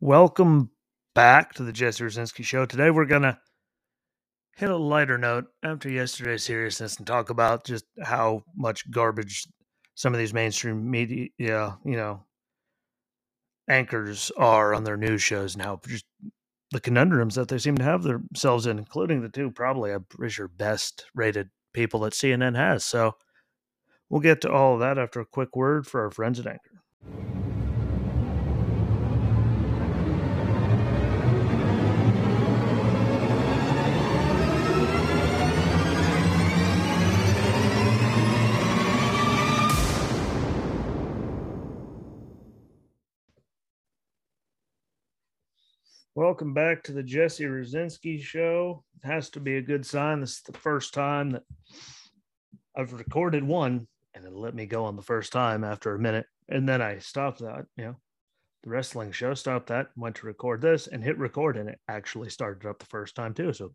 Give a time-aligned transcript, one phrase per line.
[0.00, 0.70] Welcome
[1.16, 2.66] back to the Jesse Rucinski Show.
[2.66, 3.36] Today we're going to
[4.54, 9.48] hit a lighter note after yesterday's seriousness and talk about just how much garbage
[9.96, 12.22] some of these mainstream media, you know,
[13.68, 16.04] anchors are on their news shows and how just
[16.70, 20.32] the conundrums that they seem to have themselves in, including the two probably, I'm pretty
[20.32, 22.84] sure, best rated people that CNN has.
[22.84, 23.16] So
[24.08, 26.67] we'll get to all of that after a quick word for our friends at Anchor.
[46.18, 48.82] Welcome back to the Jesse Rucinski Show.
[48.96, 50.18] It has to be a good sign.
[50.18, 51.44] This is the first time that
[52.76, 56.26] I've recorded one, and it let me go on the first time after a minute,
[56.48, 57.66] and then I stopped that.
[57.76, 57.96] You know,
[58.64, 62.30] the wrestling show stopped that, went to record this, and hit record, and it actually
[62.30, 63.52] started up the first time too.
[63.52, 63.72] So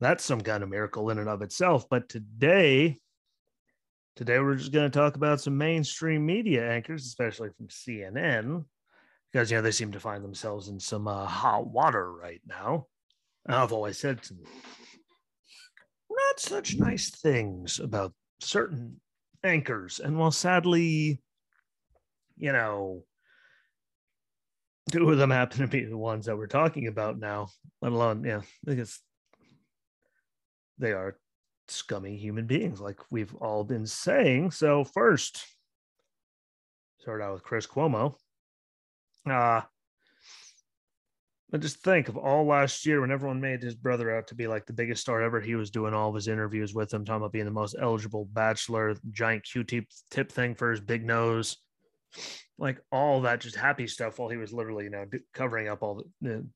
[0.00, 1.90] that's some kind of miracle in and of itself.
[1.90, 2.96] But today,
[4.16, 8.64] today we're just going to talk about some mainstream media anchors, especially from CNN
[9.36, 12.86] because you know they seem to find themselves in some uh, hot water right now.
[13.46, 14.18] I've always said
[16.08, 18.98] not such nice things about certain
[19.44, 21.20] anchors, and while sadly,
[22.38, 23.04] you know,
[24.90, 27.48] two of them happen to be the ones that we're talking about now.
[27.82, 29.02] Let alone, yeah, because
[30.78, 31.18] they are
[31.68, 34.52] scummy human beings, like we've all been saying.
[34.52, 35.44] So first,
[37.00, 38.16] start out with Chris Cuomo
[39.32, 39.62] uh,
[41.50, 44.46] but just think of all last year when everyone made his brother out to be
[44.46, 45.40] like the biggest star ever.
[45.40, 48.24] He was doing all of his interviews with him, talking about being the most eligible
[48.32, 51.56] bachelor, giant Q-tip tip thing for his big nose,
[52.58, 54.18] like all that just happy stuff.
[54.18, 56.46] While he was literally, you know, covering up all the, the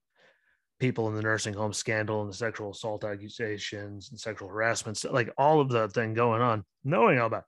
[0.80, 5.30] people in the nursing home scandal and the sexual assault accusations and sexual harassment, like
[5.38, 7.44] all of the thing going on, knowing all about,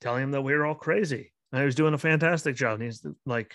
[0.00, 1.32] telling him that we were all crazy.
[1.50, 2.74] And he was doing a fantastic job.
[2.74, 3.54] And he's like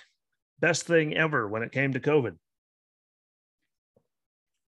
[0.62, 2.38] best thing ever when it came to COVID.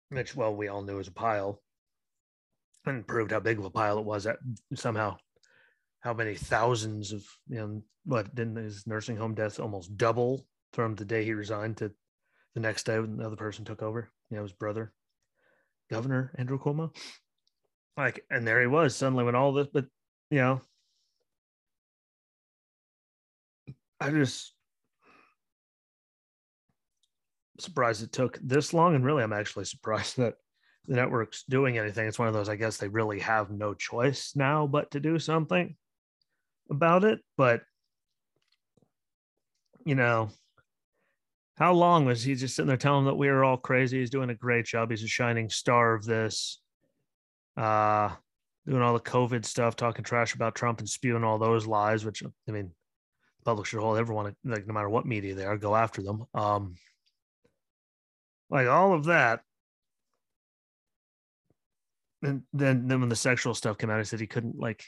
[0.09, 1.61] Which, well, we all knew was a pile
[2.85, 4.37] and proved how big of a pile it was that
[4.75, 5.17] somehow.
[6.01, 10.95] How many thousands of you know what didn't his nursing home deaths almost double from
[10.95, 11.91] the day he resigned to
[12.53, 14.11] the next day when another person took over?
[14.29, 14.91] You know his brother
[15.89, 16.93] governor andrew cuomo.
[17.95, 19.85] Like and there he was suddenly when all this but
[20.29, 20.61] you know
[23.99, 24.53] i just
[27.59, 28.95] surprised it took this long.
[28.95, 30.35] And really, I'm actually surprised that
[30.85, 32.07] the network's doing anything.
[32.07, 35.19] It's one of those, I guess they really have no choice now but to do
[35.19, 35.75] something
[36.69, 37.19] about it.
[37.37, 37.61] But,
[39.85, 40.29] you know,
[41.57, 43.99] how long was he just sitting there telling that we were all crazy?
[43.99, 44.89] He's doing a great job.
[44.89, 46.59] He's a shining star of this.
[47.55, 48.09] Uh,
[48.67, 52.23] doing all the COVID stuff, talking trash about Trump and spewing all those lies, which
[52.47, 52.71] I mean,
[53.45, 56.23] public should hold everyone, like no matter what media they are, go after them.
[56.33, 56.75] Um,
[58.49, 59.41] like all of that.
[62.21, 64.85] And then, then when the sexual stuff came out, I said he couldn't like,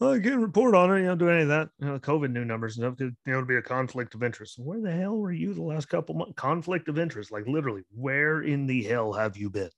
[0.00, 1.00] oh, well, I can't report on it.
[1.00, 1.68] You don't do any of that.
[1.78, 4.22] You know, COVID new numbers and stuff could, you know, to be a conflict of
[4.22, 4.58] interest.
[4.58, 6.34] Where the hell were you the last couple months?
[6.36, 9.70] Conflict of interest, like literally, where in the hell have you been?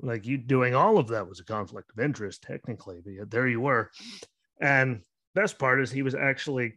[0.00, 3.48] Like you doing all of that was a conflict of interest, technically, but yet there
[3.48, 3.90] you were.
[4.60, 5.02] And
[5.34, 6.74] best part is he was actually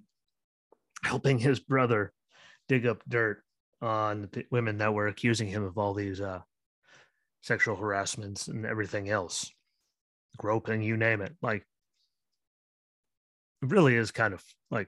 [1.04, 2.14] helping his brother
[2.68, 3.44] dig up dirt
[3.82, 6.42] on the women that were accusing him of all these uh,
[7.42, 9.52] sexual harassments and everything else,
[10.38, 11.36] groping, you name it.
[11.42, 11.66] Like,
[13.62, 14.88] it really is kind of like,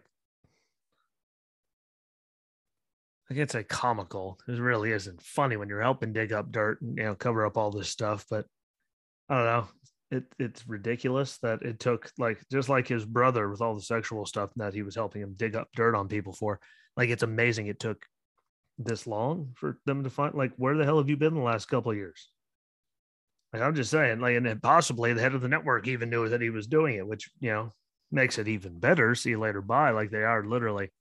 [3.30, 4.40] I can't say comical.
[4.48, 7.58] It really isn't funny when you're helping dig up dirt and you know cover up
[7.58, 8.26] all this stuff.
[8.30, 8.46] But
[9.28, 9.68] I don't know.
[10.12, 14.28] It it's ridiculous that it took like just like his brother with all the sexual
[14.28, 16.60] stuff that he was helping him dig up dirt on people for.
[16.96, 18.06] Like it's amazing it took
[18.78, 21.68] this long for them to find like where the hell have you been the last
[21.68, 22.30] couple of years?
[23.52, 26.42] Like I'm just saying, like, and possibly the head of the network even knew that
[26.42, 27.72] he was doing it, which you know
[28.12, 29.14] makes it even better.
[29.16, 29.92] See you later, bye.
[29.92, 30.92] Like they are literally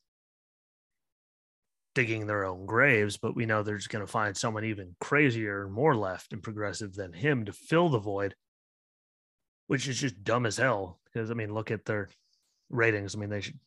[1.94, 5.64] digging their own graves, but we know they're just going to find someone even crazier
[5.64, 8.34] and more left and progressive than him to fill the void,
[9.66, 10.98] which is just dumb as hell.
[11.04, 12.08] Because I mean, look at their
[12.70, 13.14] ratings.
[13.14, 13.58] I mean, they should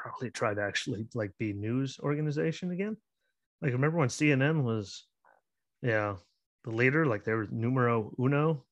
[0.00, 2.96] probably try to actually like be news organization again.
[3.60, 5.06] Like remember when CNN was,
[5.82, 6.16] yeah,
[6.64, 8.64] the leader, like they were numero uno,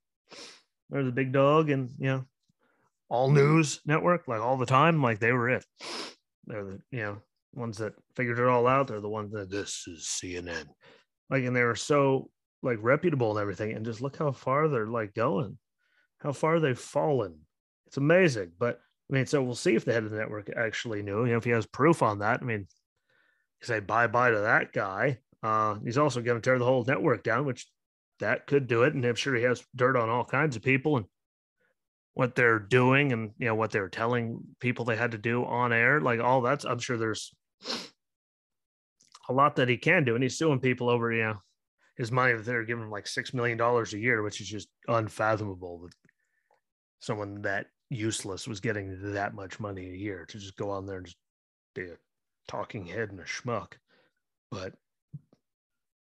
[0.91, 2.25] they're the big dog, and you know,
[3.09, 5.65] all news network, like all the time, like they were it.
[6.47, 7.19] They're the you know
[7.55, 8.89] ones that figured it all out.
[8.89, 10.67] They're the ones that this is CNN.
[11.31, 12.31] Like, and they were so
[12.63, 13.73] like reputable and everything.
[13.73, 15.59] And just look how far they're like going,
[16.19, 17.41] how far they've fallen.
[17.87, 18.53] It's amazing.
[18.59, 18.81] But
[19.11, 21.25] I mean, so we'll see if the head of the network actually knew.
[21.25, 22.41] You know, if he has proof on that.
[22.43, 22.67] I mean,
[23.63, 25.19] say bye bye to that guy.
[25.43, 27.67] Uh, he's also going to tear the whole network down, which
[28.21, 28.95] that could do it.
[28.95, 31.07] And I'm sure he has dirt on all kinds of people and
[32.15, 35.73] what they're doing and you know what they're telling people they had to do on
[35.73, 36.01] air.
[36.01, 37.33] Like all that's I'm sure there's
[39.29, 40.15] a lot that he can do.
[40.15, 41.39] And he's suing people over, you know,
[41.97, 44.69] his money that they're giving him like six million dollars a year, which is just
[44.87, 45.89] unfathomable
[47.01, 50.99] someone that useless was getting that much money a year to just go on there
[50.99, 51.19] and just
[51.75, 51.97] be a
[52.47, 53.75] talking head and a schmuck.
[54.51, 54.75] But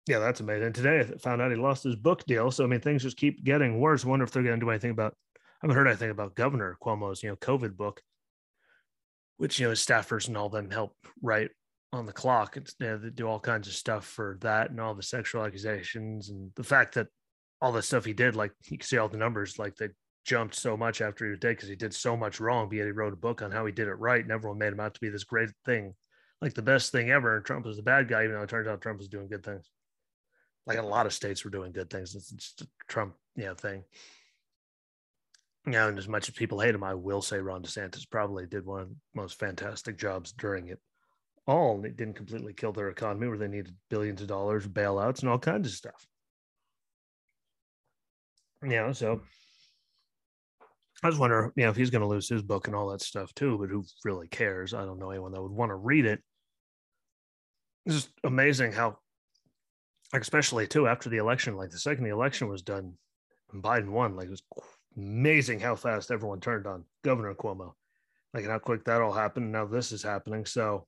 [0.06, 0.66] yeah, that's amazing.
[0.66, 2.50] And Today I found out he lost his book deal.
[2.50, 4.04] So I mean, things just keep getting worse.
[4.04, 5.14] I wonder if they're going to do anything about.
[5.36, 8.00] I haven't heard anything about Governor Cuomo's, you know, COVID book,
[9.36, 11.50] which you know his staffers and all them help write
[11.92, 12.56] on the clock.
[12.56, 15.44] It's, you know, they do all kinds of stuff for that and all the sexual
[15.44, 17.08] accusations and the fact that
[17.60, 19.88] all the stuff he did, like you can see all the numbers, like they
[20.24, 22.68] jumped so much after he was dead because he did so much wrong.
[22.68, 24.72] But yet he wrote a book on how he did it right, and everyone made
[24.72, 25.94] him out to be this great thing,
[26.40, 27.36] like the best thing ever.
[27.36, 29.44] And Trump was the bad guy, even though it turns out Trump was doing good
[29.44, 29.70] things
[30.66, 32.14] like a lot of states were doing good things.
[32.14, 33.82] It's just a Trump, you know, thing.
[35.66, 38.46] You know, and as much as people hate him, I will say Ron DeSantis probably
[38.46, 40.80] did one of the most fantastic jobs during it.
[41.46, 45.28] All it didn't completely kill their economy where they needed billions of dollars, bailouts, and
[45.28, 46.06] all kinds of stuff.
[48.62, 49.22] Know, so
[51.02, 53.00] I just wonder, you know, if he's going to lose his book and all that
[53.00, 54.74] stuff too, but who really cares?
[54.74, 56.22] I don't know anyone that would want to read it.
[57.86, 58.98] It's just amazing how
[60.12, 62.94] like especially too after the election, like the second the election was done,
[63.52, 64.42] and Biden won, like it was
[64.96, 67.72] amazing how fast everyone turned on Governor Cuomo,
[68.34, 69.52] like and how quick that all happened.
[69.52, 70.86] Now this is happening, so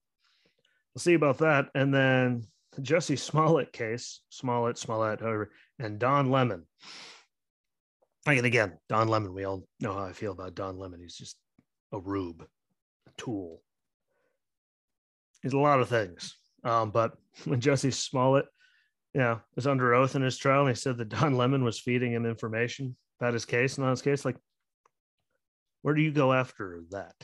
[0.95, 1.69] we'll see about that.
[1.75, 6.67] And then the Jussie Smollett case, Smollett, Smollett, however, and Don Lemon.
[8.27, 11.01] And again, Don Lemon, we all know how I feel about Don Lemon.
[11.01, 11.37] He's just
[11.93, 12.47] a rube,
[13.09, 13.63] a tool.
[15.43, 16.37] He's a lot of things.
[16.63, 17.15] Um, but
[17.45, 18.47] when Jussie Smollett
[19.15, 21.79] you know, was under oath in his trial, and he said that Don Lemon was
[21.79, 24.25] feeding him information about his case and on his case.
[24.25, 24.37] Like,
[25.83, 27.15] where do you go after that?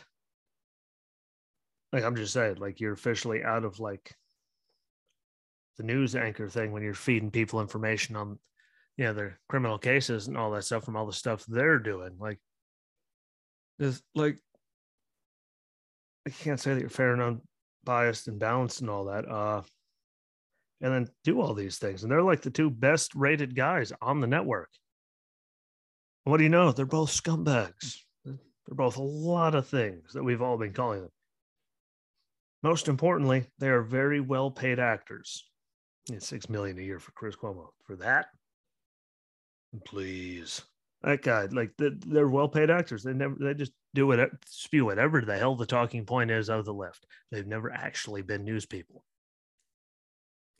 [1.93, 4.15] Like, I'm just saying, like, you're officially out of like
[5.79, 8.39] the news anchor thing when you're feeding people information on,
[8.99, 12.17] you know, their criminal cases and all that stuff from all the stuff they're doing.
[12.19, 12.39] Like,
[13.79, 14.39] there's like,
[16.27, 17.41] I can't say that you're fair and
[17.87, 19.27] unbiased and balanced and all that.
[19.27, 19.62] Uh,
[20.81, 22.03] and then do all these things.
[22.03, 24.69] And they're like the two best rated guys on the network.
[26.25, 26.73] What do you know?
[26.73, 27.99] They're both scumbags.
[28.25, 28.37] They're
[28.75, 31.11] both a lot of things that we've all been calling them.
[32.65, 35.45] Most importantly, they are very well paid actors.
[36.11, 37.69] It's six million a year for Chris Cuomo.
[37.87, 38.27] For that,
[39.85, 40.62] please.
[41.03, 43.05] That guy, like they're well paid actors.
[43.05, 46.65] They never they just do it, spew whatever the hell the talking point is of
[46.65, 47.06] the left.
[47.31, 49.05] They've never actually been news people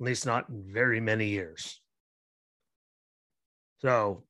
[0.01, 1.81] at least not in very many years.
[3.81, 4.25] So,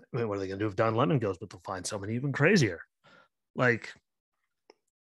[0.00, 1.38] I mean, what are they going to do if Don Lemon goes?
[1.38, 2.80] But they'll find someone even crazier.
[3.54, 3.92] Like,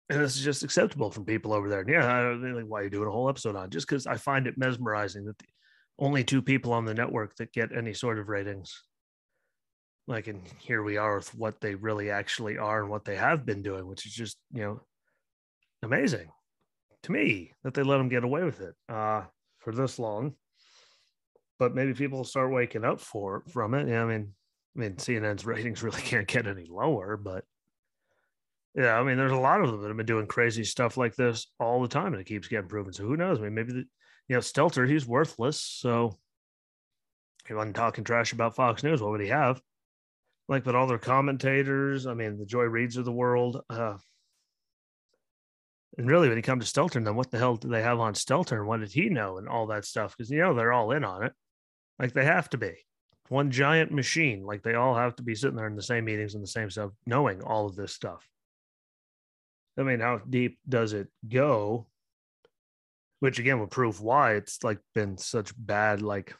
[0.10, 1.82] and this is just acceptable from people over there.
[1.82, 3.70] And yeah, like, why you're you doing a whole episode on?
[3.70, 5.46] Just because I find it mesmerizing that the
[5.98, 8.84] only two people on the network that get any sort of ratings.
[10.08, 13.46] Like, and here we are with what they really actually are and what they have
[13.46, 14.82] been doing, which is just, you know,
[15.82, 16.30] amazing
[17.04, 18.76] to me that they let them get away with it.
[18.88, 19.24] Uh,
[19.66, 20.36] for this long,
[21.58, 23.88] but maybe people start waking up for from it.
[23.90, 24.34] Yeah, I mean,
[24.76, 27.44] I mean, CNN's ratings really can't get any lower, but
[28.76, 31.16] yeah, I mean, there's a lot of them that have been doing crazy stuff like
[31.16, 32.94] this all the time, and it keeps getting proven.
[32.94, 33.40] So who knows?
[33.40, 33.86] I mean, maybe the,
[34.28, 35.60] you know, Stelter, he's worthless.
[35.60, 36.18] So
[37.48, 39.02] he wasn't talking trash about Fox News.
[39.02, 39.62] What would he have?
[40.48, 43.98] Like, but all their commentators, I mean, the Joy Reids of the world, uh,
[45.98, 48.14] and really, when you come to Stelter, then what the hell do they have on
[48.14, 50.16] Stelter and what did he know and all that stuff?
[50.16, 51.34] Because, you know, they're all in on it.
[52.00, 52.74] Like they have to be
[53.30, 54.44] one giant machine.
[54.44, 56.70] Like they all have to be sitting there in the same meetings and the same
[56.70, 58.28] stuff, knowing all of this stuff.
[59.78, 61.88] I mean, how deep does it go?
[63.20, 66.36] Which again would prove why it's like been such bad, like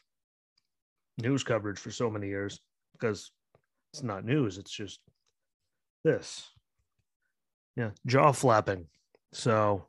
[1.18, 2.60] news coverage for so many years
[2.92, 3.30] because
[3.92, 4.58] it's not news.
[4.58, 5.00] It's just
[6.04, 6.46] this.
[7.76, 7.90] Yeah.
[8.06, 8.86] Jaw flapping
[9.36, 9.86] so,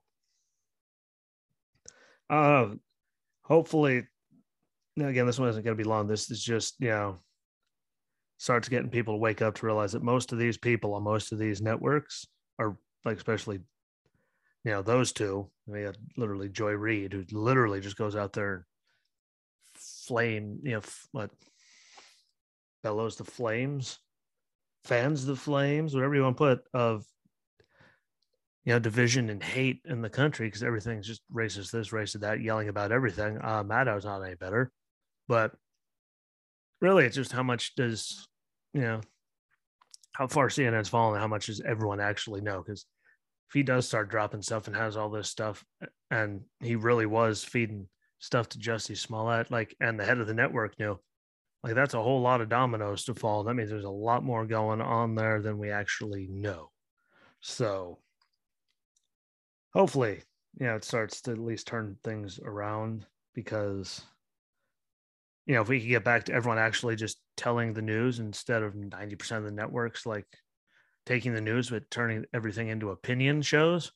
[2.30, 2.68] uh,
[3.44, 4.06] hopefully,
[4.98, 6.08] now again, this one isn't going to be long.
[6.08, 7.20] This is just, you know,
[8.38, 11.32] starts getting people to wake up to realize that most of these people on most
[11.32, 12.28] of these networks
[12.60, 13.60] are like, especially,
[14.68, 15.50] you know, those two.
[15.66, 18.64] We had literally Joy Reid, who literally just goes out there, and
[19.76, 20.82] flame, you know,
[21.14, 21.32] what
[22.84, 24.00] bellows the flames,
[24.84, 27.06] fans the flames, whatever you want to put of
[28.66, 32.42] you know division and hate in the country because everything's just racist this racist that
[32.42, 34.74] yelling about everything uh Maddow's not any better
[35.30, 35.54] but
[36.82, 38.28] really it's just how much does
[38.74, 39.00] you know
[40.12, 42.86] how far cnn's fallen how much does everyone actually know because
[43.48, 45.64] if he does start dropping stuff and has all this stuff
[46.12, 47.88] and he really was feeding
[48.20, 51.00] stuff to Jussie Smollett, like, and the head of the network knew,
[51.64, 53.44] like, that's a whole lot of dominoes to fall.
[53.44, 56.72] That means there's a lot more going on there than we actually know.
[57.40, 58.00] So,
[59.74, 60.24] hopefully,
[60.60, 64.02] you know, it starts to at least turn things around because,
[65.46, 68.64] you know, if we could get back to everyone actually just telling the news instead
[68.64, 70.26] of 90% of the networks, like
[71.08, 73.94] taking the news but turning everything into opinion shows.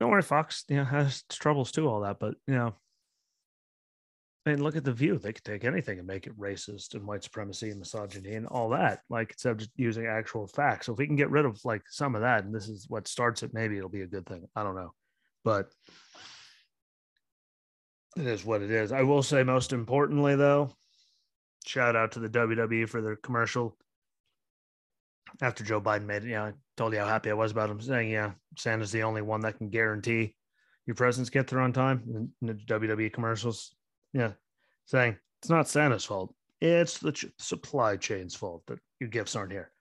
[0.00, 2.74] Don't worry, Fox, you know, has troubles too, all that, but you know,
[4.44, 5.16] I mean, look at the view.
[5.16, 8.70] They could take anything and make it racist and white supremacy and misogyny and all
[8.70, 10.86] that, like instead of just using actual facts.
[10.86, 13.06] So if we can get rid of like some of that, and this is what
[13.06, 14.48] starts it, maybe it'll be a good thing.
[14.56, 14.92] I don't know.
[15.44, 15.68] But
[18.16, 18.90] it is what it is.
[18.90, 20.72] I will say most importantly though,
[21.64, 23.76] shout out to the WWE for their commercial
[25.40, 26.30] after Joe Biden made it.
[26.30, 29.22] Yeah, I told you how happy I was about him saying, yeah, Santa's the only
[29.22, 30.34] one that can guarantee
[30.86, 32.32] your presents get there on time.
[32.42, 33.74] The WWE commercials,
[34.12, 34.32] yeah,
[34.86, 36.34] saying it's not Santa's fault.
[36.60, 39.72] It's the ch- supply chain's fault that your gifts aren't here.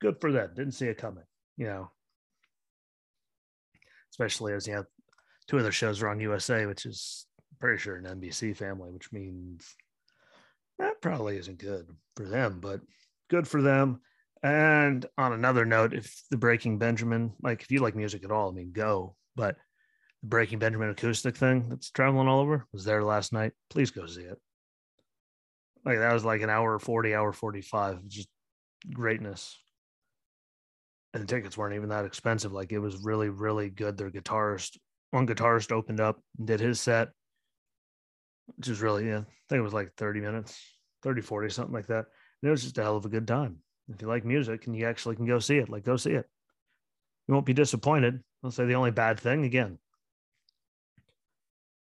[0.00, 0.50] Good for them.
[0.54, 1.24] Didn't see it coming,
[1.56, 1.90] you know.
[4.10, 4.84] Especially as you know,
[5.46, 7.26] two other shows are on USA, which is
[7.60, 9.76] pretty sure an NBC family, which means
[10.78, 12.80] that probably isn't good for them, but
[13.28, 14.00] good for them.
[14.42, 18.50] And on another note, if the Breaking Benjamin, like if you like music at all,
[18.50, 19.16] I mean, go.
[19.34, 19.56] But
[20.22, 23.52] the Breaking Benjamin acoustic thing that's traveling all over was there last night.
[23.70, 24.38] Please go see it.
[25.84, 28.28] Like that was like an hour 40, hour 45, just
[28.92, 29.56] greatness.
[31.14, 32.52] And the tickets weren't even that expensive.
[32.52, 33.96] Like it was really, really good.
[33.96, 34.76] Their guitarist,
[35.12, 37.10] one guitarist opened up and did his set,
[38.56, 40.60] which is really, yeah, I think it was like 30 minutes,
[41.02, 42.06] 30, 40, something like that.
[42.42, 43.58] And it was just a hell of a good time.
[43.88, 46.26] If you like music and you actually can go see it, like go see it.
[47.26, 48.22] You won't be disappointed.
[48.42, 49.78] I'll say the only bad thing again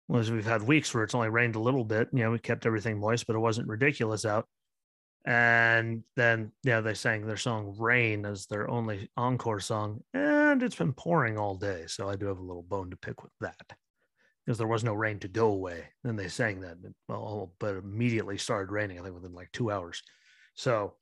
[0.08, 2.08] was we've had weeks where it's only rained a little bit.
[2.12, 4.46] You know, we kept everything moist, but it wasn't ridiculous out.
[5.24, 10.02] And then, yeah, they sang their song Rain as their only encore song.
[10.12, 11.84] And it's been pouring all day.
[11.86, 13.72] So I do have a little bone to pick with that
[14.44, 15.84] because there was no rain to go away.
[16.02, 16.76] Then they sang that,
[17.08, 20.02] well, but immediately started raining, I think within like two hours.
[20.54, 20.94] So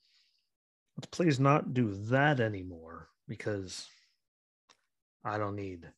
[1.01, 3.89] let's please not do that anymore because
[5.25, 5.89] I don't need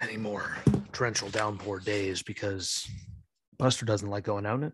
[0.00, 0.56] any more
[0.92, 2.88] torrential downpour days because
[3.58, 4.72] Buster doesn't like going out in it.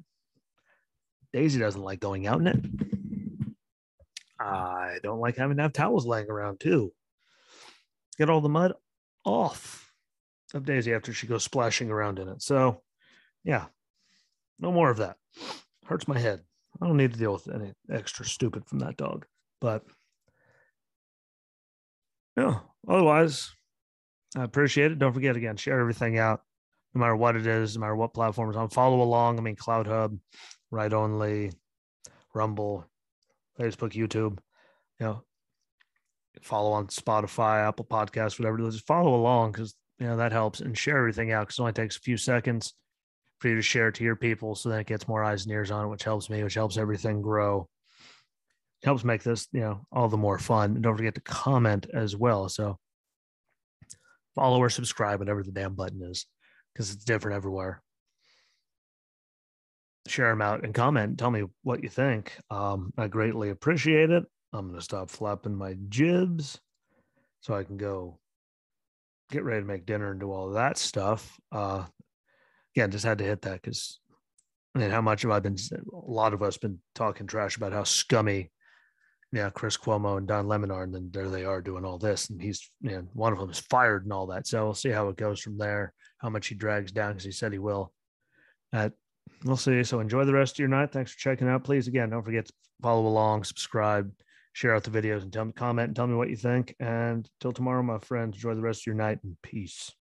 [1.33, 2.65] Daisy doesn't like going out in it.
[4.39, 6.93] I don't like having to have towels laying around too.
[8.19, 8.75] Get all the mud
[9.25, 9.91] off
[10.53, 12.43] of Daisy after she goes splashing around in it.
[12.43, 12.83] So,
[13.43, 13.65] yeah,
[14.59, 15.17] no more of that.
[15.87, 16.43] Hurts my head.
[16.81, 19.27] I don't need to deal with any extra stupid from that dog.
[19.61, 19.83] But
[22.37, 23.51] yeah, otherwise,
[24.37, 24.99] I appreciate it.
[24.99, 26.43] Don't forget again, share everything out,
[26.95, 28.75] no matter what it is, no matter what platform platforms on.
[28.75, 29.39] Follow along.
[29.39, 30.19] I mean, CloutHub,
[30.71, 31.53] Right Only,
[32.35, 32.87] Rumble,
[33.59, 34.39] Facebook, YouTube.
[35.01, 35.23] You know,
[36.43, 38.81] follow on Spotify, Apple Podcasts, whatever it is.
[38.81, 41.97] Follow along because you know that helps and share everything out because it only takes
[41.97, 42.75] a few seconds
[43.39, 45.71] for you to share to your people so that it gets more eyes and ears
[45.71, 47.69] on it, which helps me, which helps everything grow.
[48.83, 50.73] It helps make this, you know, all the more fun.
[50.73, 52.49] And don't forget to comment as well.
[52.49, 52.79] So
[54.35, 56.27] follow or subscribe, whatever the damn button is,
[56.73, 57.83] because it's different everywhere.
[60.07, 61.19] Share them out and comment.
[61.19, 62.33] Tell me what you think.
[62.51, 64.25] Um, I greatly appreciate it.
[64.53, 66.61] I'm going to stop flapping my jibs
[67.41, 68.19] so I can go
[69.31, 71.39] get ready to make dinner and do all that stuff.
[71.51, 71.85] Uh,
[72.77, 74.01] again, just had to hit that because
[74.75, 75.57] I mean, how much have I been?
[75.73, 78.51] A lot of us been talking trash about how scummy,
[79.33, 82.29] yeah, Chris Cuomo and Don Lemon are, and then there they are doing all this,
[82.29, 84.47] and he's, you know, one of them is fired and all that.
[84.47, 85.95] So we'll see how it goes from there.
[86.19, 87.93] How much he drags down because he said he will.
[89.45, 89.83] We'll see.
[89.83, 90.93] So enjoy the rest of your night.
[90.93, 91.65] Thanks for checking out.
[91.65, 92.53] Please, again, don't forget to
[92.83, 94.11] follow along, subscribe,
[94.53, 96.75] share out the videos, and tell me, comment and tell me what you think.
[96.81, 99.93] And till tomorrow, my friends, enjoy the rest of your night and peace.